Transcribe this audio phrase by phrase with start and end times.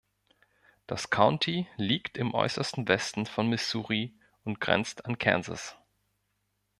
[0.87, 5.77] Das County liegt im äußersten Westen von Missouri und grenzt an Kansas.